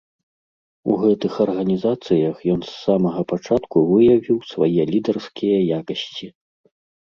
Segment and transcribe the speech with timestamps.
[0.93, 6.27] У гэтых арганізацыях ён з самага пачатку выявіў свае лідарскія якасці.